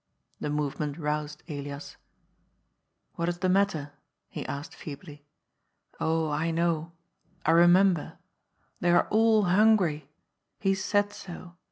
[0.39, 1.95] The movement roused Elias.
[3.19, 3.91] ^^What is the matter?"
[4.29, 5.27] he asked feebly."
[5.99, 6.93] Oh, I know.
[7.45, 8.17] I remember.
[8.79, 10.09] They are all hungry.
[10.59, 11.53] He said so.